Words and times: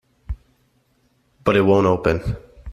But 1.43 1.57
it 1.57 1.61
won't 1.61 1.85
open. 1.85 2.21